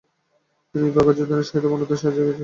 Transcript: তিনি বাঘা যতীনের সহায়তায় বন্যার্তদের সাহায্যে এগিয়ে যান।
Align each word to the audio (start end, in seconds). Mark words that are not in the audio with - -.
তিনি 0.75 0.87
বাঘা 0.95 1.11
যতীনের 1.17 1.45
সহায়তায় 1.47 1.71
বন্যার্তদের 1.71 1.99
সাহায্যে 2.01 2.21
এগিয়ে 2.21 2.29
যান। 2.29 2.39